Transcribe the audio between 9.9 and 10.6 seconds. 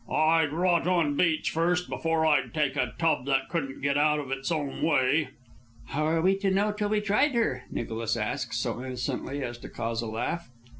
a laugh.